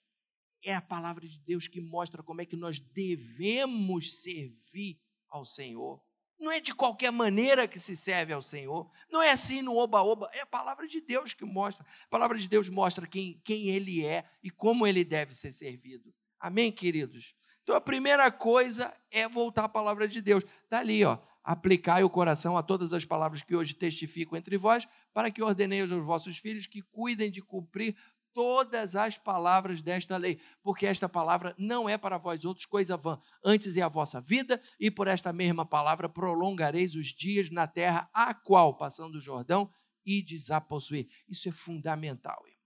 [0.64, 6.02] é a palavra de Deus que mostra como é que nós devemos servir ao Senhor.
[6.40, 8.90] Não é de qualquer maneira que se serve ao Senhor.
[9.10, 10.30] Não é assim no oba-oba.
[10.34, 11.86] É a palavra de Deus que mostra.
[12.06, 16.14] A palavra de Deus mostra quem, quem Ele é e como Ele deve ser servido.
[16.40, 17.36] Amém, queridos?
[17.68, 20.42] Então a primeira coisa é voltar à palavra de Deus.
[20.64, 21.18] Está ali, ó.
[21.44, 25.82] Aplicai o coração a todas as palavras que hoje testifico entre vós, para que ordenei
[25.82, 27.94] aos vossos filhos que cuidem de cumprir
[28.34, 33.20] todas as palavras desta lei, porque esta palavra não é para vós outros coisa vã,
[33.44, 38.10] antes é a vossa vida, e por esta mesma palavra prolongareis os dias na terra
[38.14, 39.70] a qual, passando o Jordão,
[40.06, 41.10] e desapossuir.
[41.28, 42.42] Isso é fundamental.
[42.48, 42.57] Irmão.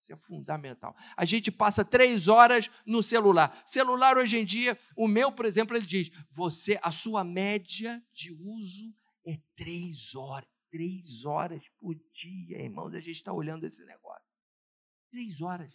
[0.00, 0.94] Isso é fundamental.
[1.16, 3.62] A gente passa três horas no celular.
[3.66, 8.32] Celular hoje em dia, o meu, por exemplo, ele diz: você, a sua média de
[8.32, 8.94] uso
[9.26, 10.48] é três horas.
[10.70, 12.94] Três horas por dia, irmãos.
[12.94, 14.24] A gente está olhando esse negócio.
[15.10, 15.72] Três horas.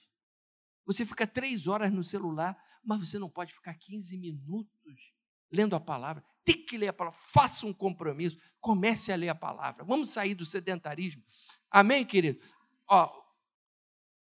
[0.86, 5.14] Você fica três horas no celular, mas você não pode ficar 15 minutos
[5.52, 6.24] lendo a palavra.
[6.46, 7.20] Tem que ler a palavra.
[7.20, 8.38] Faça um compromisso.
[8.60, 9.84] Comece a ler a palavra.
[9.84, 11.24] Vamos sair do sedentarismo.
[11.72, 12.40] Amém, querido?
[12.88, 13.23] Ó,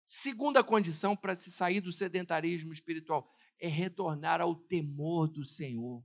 [0.03, 6.03] Segunda condição para se sair do sedentarismo espiritual é retornar ao temor do Senhor.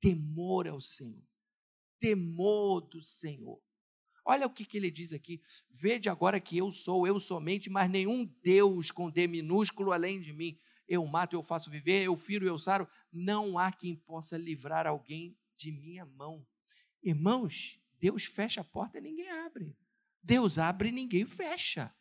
[0.00, 1.22] Temor ao Senhor.
[1.98, 3.60] Temor do Senhor.
[4.24, 5.42] Olha o que, que ele diz aqui.
[5.70, 10.32] Vede agora que eu sou, eu somente, mas nenhum Deus com D minúsculo além de
[10.32, 10.56] mim.
[10.86, 12.88] Eu mato, eu faço viver, eu firo, eu saro.
[13.10, 16.46] Não há quem possa livrar alguém de minha mão.
[17.02, 19.76] Irmãos, Deus fecha a porta e ninguém abre.
[20.22, 21.92] Deus abre e ninguém fecha.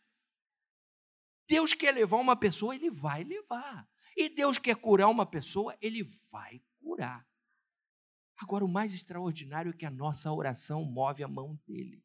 [1.51, 3.85] Deus quer levar uma pessoa, ele vai levar.
[4.15, 7.27] E Deus quer curar uma pessoa, ele vai curar.
[8.37, 12.01] Agora, o mais extraordinário é que a nossa oração move a mão dele.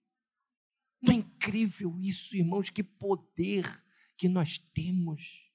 [1.00, 2.70] Não é incrível isso, irmãos?
[2.70, 3.64] Que poder
[4.16, 5.48] que nós temos.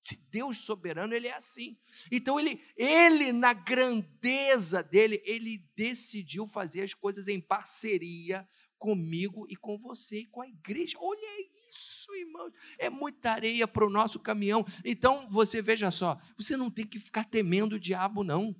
[0.00, 1.76] Se Deus soberano, ele é assim.
[2.08, 9.56] Então ele, ele na grandeza dele, ele decidiu fazer as coisas em parceria comigo e
[9.56, 10.96] com você e com a igreja.
[11.00, 11.40] Olha
[12.10, 12.52] isso, irmãos.
[12.78, 14.64] É muita areia para o nosso caminhão.
[14.84, 18.54] Então, você veja só, você não tem que ficar temendo o diabo, não.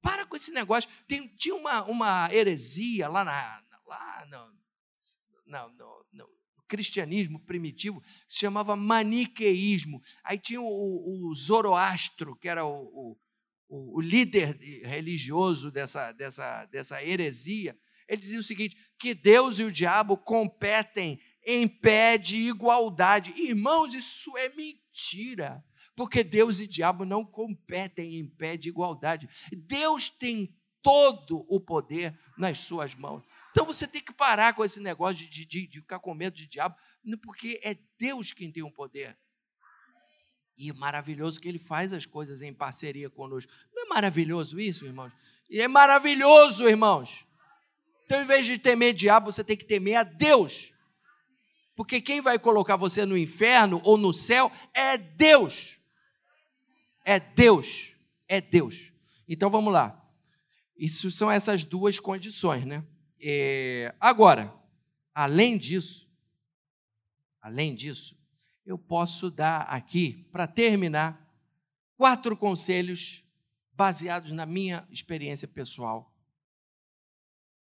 [0.00, 0.90] Para com esse negócio.
[1.06, 6.28] Tem, tinha uma, uma heresia lá, na, lá no, no, no,
[6.68, 10.00] cristianismo primitivo, se chamava maniqueísmo.
[10.24, 13.16] Aí tinha o, o Zoroastro, que era o,
[13.68, 17.78] o, o líder religioso dessa, dessa, dessa heresia.
[18.08, 23.32] Ele dizia o seguinte: que Deus e o diabo competem em pé de igualdade.
[23.36, 29.28] Irmãos, isso é mentira porque Deus e diabo não competem em pé de igualdade.
[29.52, 33.22] Deus tem todo o poder nas suas mãos.
[33.50, 36.46] Então você tem que parar com esse negócio de, de, de ficar com medo de
[36.46, 36.76] diabo,
[37.22, 39.16] porque é Deus quem tem o poder.
[40.56, 43.52] E é maravilhoso que ele faz as coisas em parceria conosco.
[43.72, 45.12] Não é maravilhoso isso, irmãos?
[45.48, 47.26] E é maravilhoso, irmãos.
[48.04, 50.71] Então, em vez de temer diabo, você tem que temer a Deus.
[51.74, 55.78] Porque quem vai colocar você no inferno ou no céu é Deus.
[57.04, 57.94] É Deus.
[58.28, 58.92] É Deus.
[59.28, 59.98] Então vamos lá.
[60.76, 62.84] Isso são essas duas condições, né?
[63.20, 64.52] É, agora,
[65.14, 66.10] além disso,
[67.40, 68.16] além disso,
[68.66, 71.22] eu posso dar aqui, para terminar,
[71.96, 73.24] quatro conselhos
[73.72, 76.12] baseados na minha experiência pessoal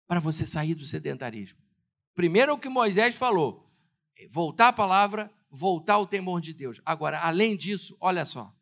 [0.06, 1.58] para você sair do sedentarismo.
[2.14, 3.67] Primeiro, o que Moisés falou:
[4.26, 6.80] voltar à palavra, voltar ao temor de Deus.
[6.84, 8.52] Agora, além disso, olha só,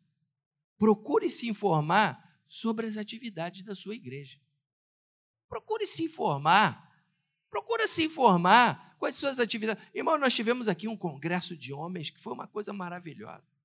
[0.77, 4.39] procure se informar sobre as atividades da sua igreja.
[5.49, 6.87] Procure se informar.
[7.49, 9.83] Procure se informar quais são as atividades.
[9.93, 13.55] Irmão, nós tivemos aqui um congresso de homens que foi uma coisa maravilhosa.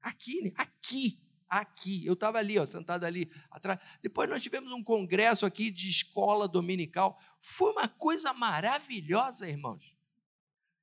[0.00, 2.06] Aqui, aqui, aqui.
[2.06, 3.78] Eu estava ali, ó, sentado ali atrás.
[4.02, 7.20] Depois nós tivemos um congresso aqui de escola dominical.
[7.40, 9.97] Foi uma coisa maravilhosa, irmãos.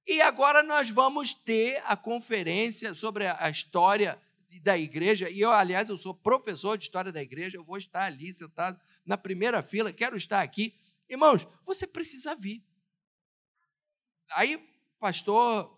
[0.07, 4.21] E agora nós vamos ter a conferência sobre a história
[4.61, 8.03] da igreja, e eu, aliás, eu sou professor de história da igreja, eu vou estar
[8.03, 10.73] ali sentado na primeira fila, quero estar aqui.
[11.09, 12.63] Irmãos, você precisa vir.
[14.31, 14.57] Aí,
[14.99, 15.75] pastor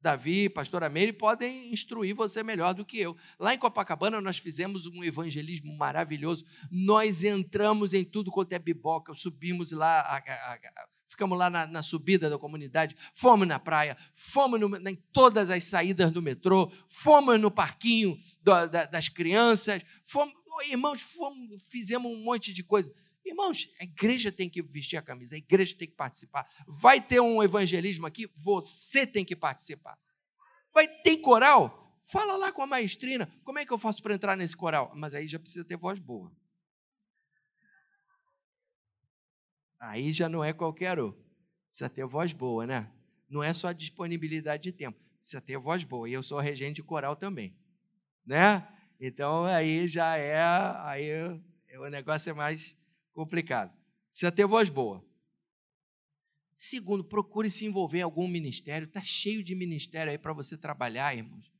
[0.00, 3.16] Davi, pastora Meire podem instruir você melhor do que eu.
[3.38, 6.44] Lá em Copacabana nós fizemos um evangelismo maravilhoso.
[6.70, 10.88] Nós entramos em tudo quanto é biboca, subimos lá a, a, a,
[11.18, 15.64] ficamos lá na, na, subida da comunidade, fomos na praia, fomos no, em todas as
[15.64, 20.32] saídas do metrô, fomos no parquinho do, da, das crianças, fomos,
[20.68, 22.92] irmãos, fomos, fizemos um monte de coisa.
[23.26, 26.48] Irmãos, a igreja tem que vestir a camisa, a igreja tem que participar.
[26.68, 29.98] Vai ter um evangelismo aqui, você tem que participar.
[30.72, 31.98] Vai ter coral?
[32.04, 34.92] Fala lá com a maestrina, como é que eu faço para entrar nesse coral?
[34.94, 36.32] Mas aí já precisa ter voz boa.
[39.80, 41.12] Aí já não é qualquer um.
[41.66, 42.90] Precisa ter voz boa, né?
[43.28, 44.98] Não é só disponibilidade de tempo.
[45.18, 46.08] Precisa ter voz boa.
[46.08, 47.56] E eu sou regente de coral também.
[48.26, 48.66] Né?
[49.00, 50.40] Então aí já é.
[50.84, 51.10] Aí
[51.78, 52.76] o negócio é mais
[53.12, 53.72] complicado.
[54.08, 55.04] Precisa ter voz boa.
[56.56, 58.86] Segundo, procure se envolver em algum ministério.
[58.86, 61.52] Está cheio de ministério aí para você trabalhar, irmãos.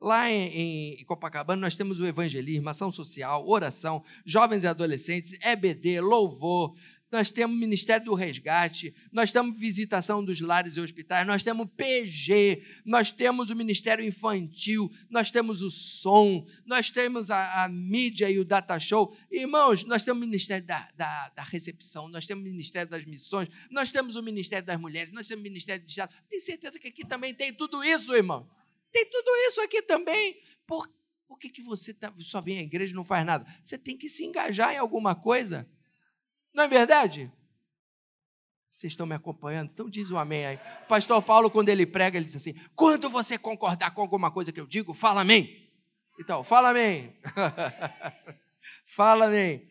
[0.00, 6.00] Lá em, em, Copacabana nós temos o evangelismo, ação social, oração, jovens e adolescentes, EBD,
[6.00, 6.72] louvor,
[7.10, 11.66] nós temos o Ministério do Resgate, nós temos visitação dos lares e hospitais, nós temos
[11.74, 18.30] PG, nós temos o Ministério Infantil, nós temos o som, nós temos a, a mídia
[18.30, 19.16] e o data show.
[19.30, 23.48] Irmãos, nós temos o Ministério da, da, da, Recepção, nós temos o Ministério das Missões,
[23.70, 26.14] nós temos o Ministério das Mulheres, nós temos o Ministério de Estado.
[26.28, 28.46] Tenho certeza que aqui também tem tudo isso, irmão.
[28.92, 30.36] Tem tudo isso aqui também.
[30.66, 30.86] Por,
[31.26, 33.46] por que, que você tá, só vem à igreja e não faz nada?
[33.62, 35.66] Você tem que se engajar em alguma coisa.
[36.58, 37.30] Não é verdade?
[38.66, 39.70] Vocês estão me acompanhando?
[39.70, 40.58] Então diz um amém aí.
[40.82, 44.50] O pastor Paulo, quando ele prega, ele diz assim: quando você concordar com alguma coisa
[44.50, 45.70] que eu digo, fala amém.
[46.18, 47.16] Então, fala amém.
[48.84, 49.70] fala amém.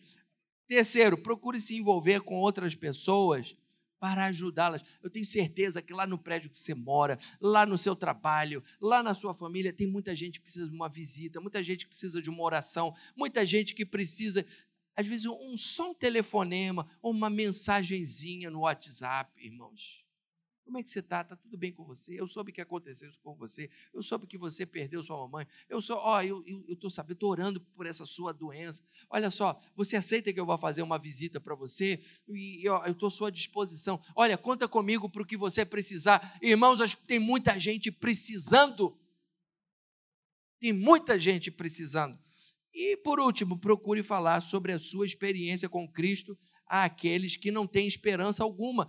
[0.66, 3.54] Terceiro, procure se envolver com outras pessoas
[4.00, 4.84] para ajudá-las.
[5.02, 9.02] Eu tenho certeza que lá no prédio que você mora, lá no seu trabalho, lá
[9.02, 12.22] na sua família, tem muita gente que precisa de uma visita, muita gente que precisa
[12.22, 14.46] de uma oração, muita gente que precisa
[14.98, 20.04] às vezes, um só um telefonema ou uma mensagenzinha no WhatsApp, irmãos.
[20.66, 21.22] Como é que você está?
[21.22, 22.20] Está tudo bem com você?
[22.20, 23.70] Eu soube que aconteceu isso com você.
[23.94, 25.48] Eu soube que você perdeu sua mamãe.
[25.70, 28.84] Eu sou, ó, eu estou sabendo, estou orando por essa sua doença.
[29.08, 32.04] Olha só, você aceita que eu vou fazer uma visita para você?
[32.28, 34.02] E ó, eu estou à sua disposição.
[34.16, 36.38] Olha, conta comigo para o que você precisar.
[36.42, 39.00] Irmãos, tem muita gente precisando.
[40.60, 42.20] Tem muita gente precisando.
[42.80, 47.88] E por último, procure falar sobre a sua experiência com Cristo àqueles que não têm
[47.88, 48.88] esperança alguma.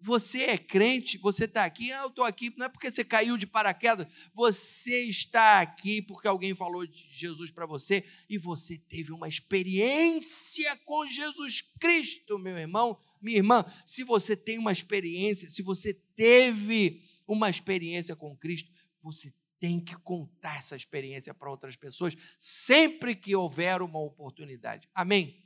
[0.00, 3.36] Você é crente, você está aqui, ah, eu estou aqui, não é porque você caiu
[3.36, 9.12] de paraquedas, você está aqui porque alguém falou de Jesus para você e você teve
[9.12, 13.62] uma experiência com Jesus Cristo, meu irmão, minha irmã.
[13.84, 18.70] Se você tem uma experiência, se você teve uma experiência com Cristo,
[19.02, 24.88] você tem que contar essa experiência para outras pessoas sempre que houver uma oportunidade.
[24.94, 25.44] Amém?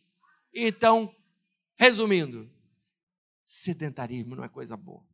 [0.52, 1.14] Então,
[1.76, 2.50] resumindo,
[3.42, 5.04] Sedentarismo não é coisa boa.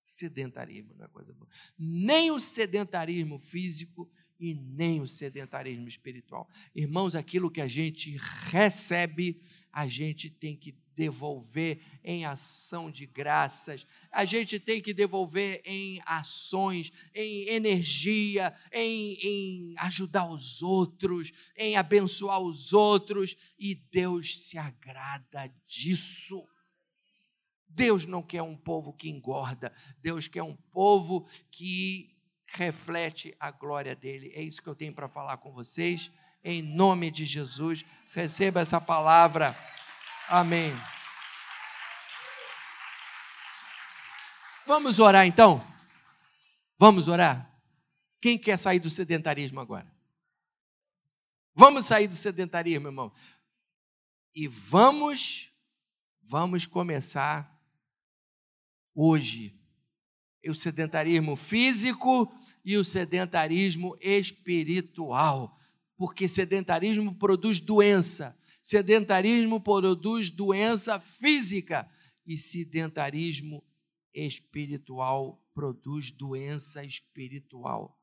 [0.00, 1.48] Sedentarismo não é coisa boa.
[1.78, 6.48] Nem o sedentarismo físico e nem o sedentarismo espiritual.
[6.74, 8.16] Irmãos, aquilo que a gente
[8.50, 9.40] recebe,
[9.72, 16.00] a gente tem que devolver em ação de graças, a gente tem que devolver em
[16.06, 24.56] ações, em energia, em, em ajudar os outros, em abençoar os outros, e Deus se
[24.56, 26.48] agrada disso.
[27.68, 29.70] Deus não quer um povo que engorda,
[30.00, 32.15] Deus quer um povo que
[32.46, 34.32] reflete a glória dele.
[34.34, 36.10] É isso que eu tenho para falar com vocês.
[36.44, 39.56] Em nome de Jesus, receba essa palavra.
[40.28, 40.72] Amém.
[44.64, 45.64] Vamos orar então?
[46.78, 47.50] Vamos orar?
[48.20, 49.90] Quem quer sair do sedentarismo agora?
[51.54, 53.12] Vamos sair do sedentarismo, irmão.
[54.34, 55.50] E vamos,
[56.20, 57.56] vamos começar
[58.94, 59.55] hoje.
[60.44, 62.32] O sedentarismo físico
[62.64, 65.56] e o sedentarismo espiritual.
[65.96, 71.88] Porque sedentarismo produz doença, sedentarismo produz doença física
[72.26, 73.64] e sedentarismo
[74.12, 77.98] espiritual produz doença espiritual.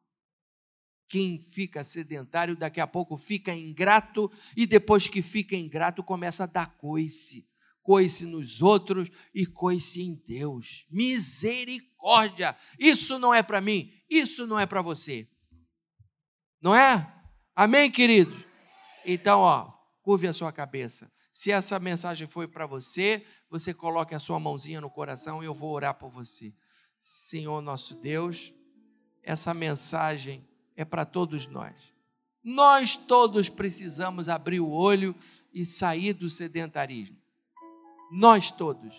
[1.07, 6.47] Quem fica sedentário daqui a pouco fica ingrato e depois que fica ingrato começa a
[6.47, 7.45] dar coice
[7.83, 10.85] coice nos outros e coice em Deus.
[10.89, 12.57] Misericórdia!
[12.79, 15.27] Isso não é para mim, isso não é para você.
[16.61, 17.13] Não é?
[17.55, 18.43] Amém, querido?
[19.05, 19.71] Então, ó,
[20.01, 21.11] curve a sua cabeça.
[21.31, 25.53] Se essa mensagem foi para você, você coloque a sua mãozinha no coração e eu
[25.53, 26.55] vou orar por você.
[26.97, 28.53] Senhor nosso Deus,
[29.21, 31.93] essa mensagem é para todos nós.
[32.43, 35.15] Nós todos precisamos abrir o olho
[35.53, 37.22] e sair do sedentarismo.
[38.15, 38.93] Nós todos.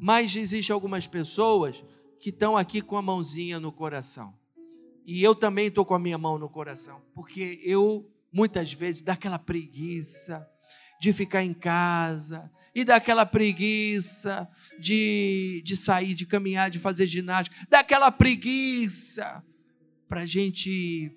[0.00, 1.84] Mas existem algumas pessoas
[2.20, 4.32] que estão aqui com a mãozinha no coração.
[5.04, 9.14] E eu também estou com a minha mão no coração, porque eu, muitas vezes, dá
[9.14, 10.48] aquela preguiça
[11.00, 14.48] de ficar em casa, e daquela preguiça
[14.78, 19.44] de, de sair, de caminhar, de fazer ginástica, daquela preguiça
[20.08, 21.10] para a gente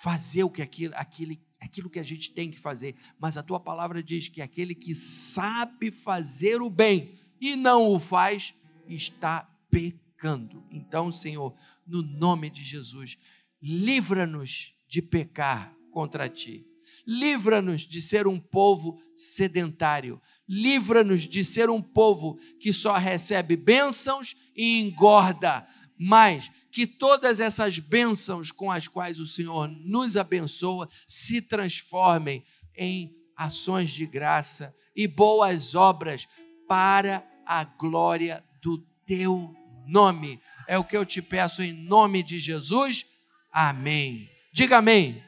[0.00, 3.60] fazer o que aquilo, aquele, aquilo que a gente tem que fazer, mas a tua
[3.60, 8.54] palavra diz que aquele que sabe fazer o bem e não o faz,
[8.88, 10.64] está pecando.
[10.70, 11.54] Então, Senhor,
[11.86, 13.18] no nome de Jesus,
[13.60, 16.66] livra-nos de pecar contra ti.
[17.06, 20.20] Livra-nos de ser um povo sedentário.
[20.48, 25.66] Livra-nos de ser um povo que só recebe bênçãos e engorda.
[26.04, 32.44] Mas que todas essas bênçãos com as quais o Senhor nos abençoa se transformem
[32.76, 36.26] em ações de graça e boas obras
[36.66, 39.54] para a glória do teu
[39.86, 40.40] nome.
[40.66, 43.06] É o que eu te peço em nome de Jesus.
[43.52, 44.28] Amém.
[44.52, 45.22] Diga amém.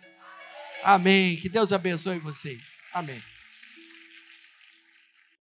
[0.83, 1.37] Amém.
[1.37, 2.59] Que Deus abençoe você.
[2.93, 3.34] Amém.